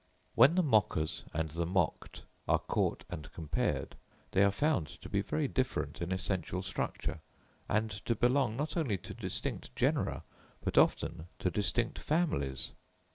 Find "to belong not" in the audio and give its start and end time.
8.07-8.75